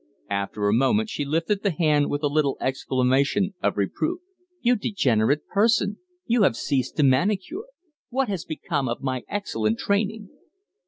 [0.31, 4.19] After a moment she lifted the hand with a little exclamation of reproof.
[4.59, 5.99] "You degenerate person!
[6.25, 7.67] You have ceased to manicure.
[8.09, 10.29] What has become of my excellent training?"